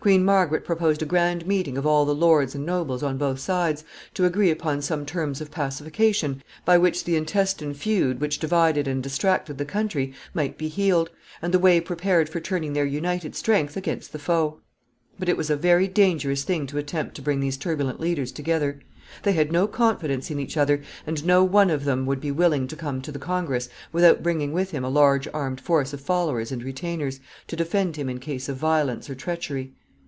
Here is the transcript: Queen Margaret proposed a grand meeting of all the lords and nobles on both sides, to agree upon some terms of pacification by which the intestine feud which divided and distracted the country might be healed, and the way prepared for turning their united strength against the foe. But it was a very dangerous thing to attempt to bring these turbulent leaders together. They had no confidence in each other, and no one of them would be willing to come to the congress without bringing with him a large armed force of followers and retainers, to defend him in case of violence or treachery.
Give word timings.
Queen 0.00 0.24
Margaret 0.24 0.64
proposed 0.64 1.02
a 1.02 1.06
grand 1.06 1.44
meeting 1.44 1.76
of 1.76 1.84
all 1.84 2.04
the 2.04 2.14
lords 2.14 2.54
and 2.54 2.64
nobles 2.64 3.02
on 3.02 3.18
both 3.18 3.40
sides, 3.40 3.82
to 4.14 4.24
agree 4.24 4.48
upon 4.48 4.80
some 4.80 5.04
terms 5.04 5.40
of 5.40 5.50
pacification 5.50 6.40
by 6.64 6.78
which 6.78 7.02
the 7.02 7.16
intestine 7.16 7.74
feud 7.74 8.20
which 8.20 8.38
divided 8.38 8.86
and 8.86 9.02
distracted 9.02 9.58
the 9.58 9.64
country 9.64 10.12
might 10.32 10.56
be 10.56 10.68
healed, 10.68 11.10
and 11.42 11.52
the 11.52 11.58
way 11.58 11.80
prepared 11.80 12.28
for 12.28 12.38
turning 12.38 12.74
their 12.74 12.86
united 12.86 13.34
strength 13.34 13.76
against 13.76 14.12
the 14.12 14.20
foe. 14.20 14.60
But 15.18 15.28
it 15.28 15.36
was 15.36 15.50
a 15.50 15.56
very 15.56 15.88
dangerous 15.88 16.44
thing 16.44 16.68
to 16.68 16.78
attempt 16.78 17.16
to 17.16 17.22
bring 17.22 17.40
these 17.40 17.56
turbulent 17.56 17.98
leaders 17.98 18.30
together. 18.30 18.78
They 19.24 19.32
had 19.32 19.50
no 19.50 19.66
confidence 19.66 20.30
in 20.30 20.38
each 20.38 20.56
other, 20.56 20.80
and 21.08 21.24
no 21.26 21.42
one 21.42 21.70
of 21.70 21.84
them 21.84 22.06
would 22.06 22.20
be 22.20 22.30
willing 22.30 22.68
to 22.68 22.76
come 22.76 23.02
to 23.02 23.10
the 23.10 23.18
congress 23.18 23.68
without 23.90 24.22
bringing 24.22 24.52
with 24.52 24.70
him 24.70 24.84
a 24.84 24.88
large 24.90 25.26
armed 25.34 25.60
force 25.60 25.92
of 25.92 26.00
followers 26.00 26.52
and 26.52 26.62
retainers, 26.62 27.18
to 27.48 27.56
defend 27.56 27.96
him 27.96 28.08
in 28.08 28.20
case 28.20 28.48
of 28.48 28.56
violence 28.58 29.10
or 29.10 29.16
treachery. 29.16 29.72